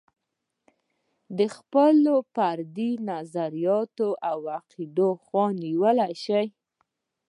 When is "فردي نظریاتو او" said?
2.33-4.37